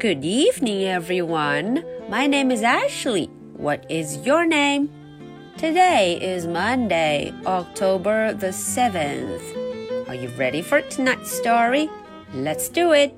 [0.00, 1.84] Good evening, everyone.
[2.08, 3.28] My name is Ashley.
[3.56, 4.88] What is your name?
[5.58, 10.08] Today is Monday, October the 7th.
[10.08, 11.88] Are you ready for tonight's story?
[12.34, 13.12] Let's do it.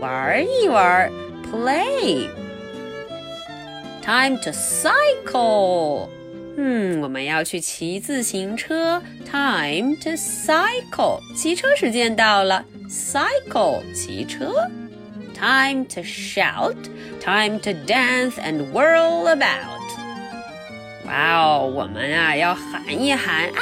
[0.00, 1.10] 玩一玩，
[1.50, 6.08] play。Time to cycle，
[6.56, 9.02] 嗯，我们要去骑自行车。
[9.30, 12.64] Time to cycle，骑车时间到了。
[12.88, 14.68] Cycle，骑车。
[15.34, 16.76] Time to shout,
[17.20, 19.80] time to dance and whirl about.
[21.06, 23.60] 哇哦，我们啊要喊一喊啊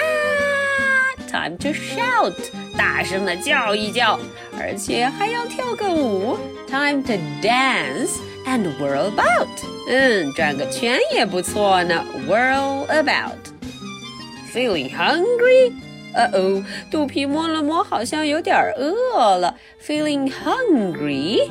[1.33, 2.35] ！Time to shout，
[2.77, 4.19] 大声的叫一叫，
[4.59, 6.37] 而且还要跳个舞。
[6.69, 9.49] Time to dance and whirl about，
[9.89, 12.05] 嗯，转个圈也不错呢。
[12.29, 15.73] Whirl about。Feeling hungry？
[16.15, 19.55] 呃哦，肚皮摸了摸，好像有点饿了。
[19.87, 21.51] Feeling hungry?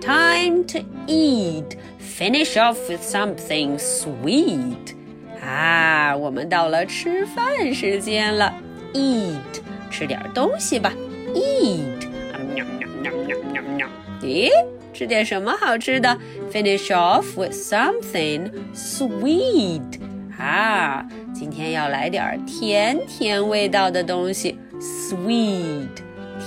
[0.00, 1.76] Time to eat.
[2.00, 4.96] Finish off with something sweet.
[5.44, 8.54] 啊，我们到了吃饭时间了。
[8.92, 10.92] Eat，吃点东西吧。
[11.34, 12.08] Eat，
[12.54, 13.88] 喵喵喵喵喵喵。
[14.20, 14.50] 咦，
[14.92, 16.18] 吃点什么好吃的？
[16.52, 20.00] Finish off with something sweet.
[20.38, 25.88] 啊，今天要来点甜甜味道的东西，sweet，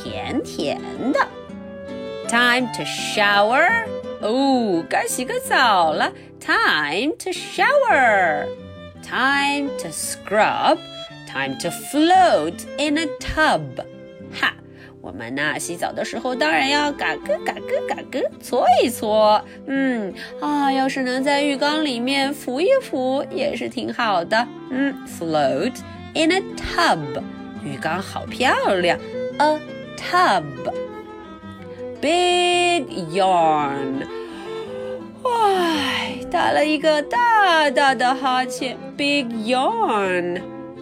[0.03, 0.80] 甜甜
[1.13, 1.19] 的。
[2.28, 3.86] Time to shower，
[4.22, 6.12] 哦，该洗个澡了。
[6.40, 8.50] Time to shower，time
[9.80, 9.88] to
[11.30, 13.62] scrub，time to float in a tub。
[14.31, 14.53] 哈。
[15.02, 19.40] 我们呢，洗澡的时候当然要嘎咯嘎咯嘎咯搓一搓。
[19.68, 24.47] 嗯啊，要是能在浴缸里面浮一浮，也是挺好的。
[24.72, 25.74] 嗯，float
[26.16, 27.22] in a tub，
[27.63, 28.97] 浴缸好漂亮。
[29.38, 29.59] A
[29.96, 30.81] tub，big
[33.16, 34.08] yawn，
[35.24, 38.75] 唉，打了一个大大的哈欠。
[38.97, 39.25] Big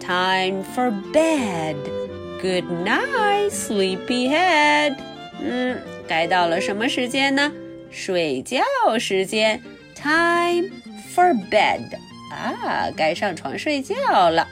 [0.08, 4.96] yawn，time for bed。Good night, sleepyhead。
[5.40, 7.52] 嗯，该到了什么时间呢？
[7.90, 8.62] 睡觉
[8.98, 9.62] 时间，
[9.94, 10.70] Time
[11.14, 11.80] for bed。
[12.30, 13.94] 啊，该上床睡觉
[14.30, 14.46] 了。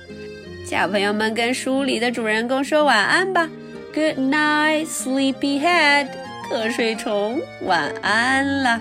[0.67, 3.49] 小朋友们跟书里的主人公说晚安吧。
[3.95, 6.09] Good night, sleepyhead。
[6.51, 8.81] 瞌睡虫，晚安了。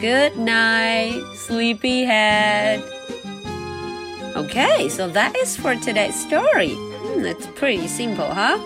[0.00, 2.80] Good night, sleepyhead.
[4.36, 6.76] Okay, so that is for today's story.
[7.16, 8.58] It's pretty simple, huh?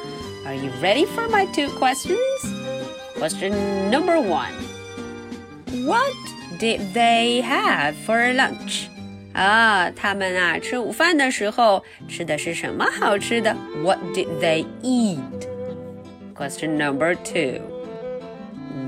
[0.45, 2.19] Are you ready for my two questions?
[3.17, 4.53] Question number one
[5.87, 6.13] What
[6.59, 8.89] did they have for lunch?
[9.35, 13.57] 啊，他们啊吃午饭的时候吃的是什么好吃的？
[13.83, 15.47] What did they eat?
[16.37, 17.61] Question number two.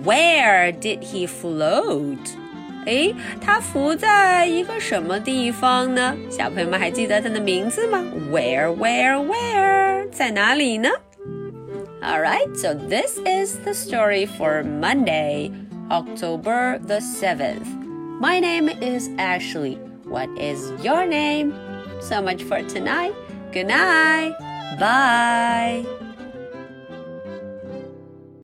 [0.04, 2.18] Where did he float?
[2.86, 6.14] 诶，它浮在一个什么地方呢？
[6.30, 8.04] 小朋友们还记得它的名字吗？
[8.30, 10.10] Where, where, where？
[10.10, 10.88] 在哪里呢？
[12.02, 15.50] All right, so this is the story for Monday,
[15.90, 17.64] October the 7th.
[18.20, 19.78] My name is Ashley.
[20.06, 21.54] What is your name?
[22.02, 23.14] So much for tonight.
[23.52, 24.34] Good night.
[24.78, 25.86] Bye.